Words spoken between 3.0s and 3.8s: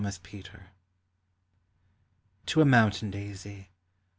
DAISY.